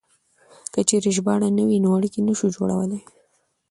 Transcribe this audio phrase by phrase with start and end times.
[0.73, 3.01] که چېرې ژباړه نه وي نو اړيکې نه شو جوړولای.